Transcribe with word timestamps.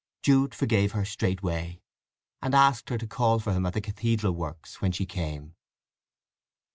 Jude 0.23 0.55
forgave 0.55 0.93
her 0.93 1.05
straightway, 1.05 1.79
and 2.41 2.55
asked 2.55 2.89
her 2.89 2.97
to 2.97 3.05
call 3.05 3.37
for 3.37 3.53
him 3.53 3.67
at 3.67 3.73
the 3.73 3.81
cathedral 3.81 4.33
works 4.33 4.81
when 4.81 4.91
she 4.91 5.05
came. 5.05 5.53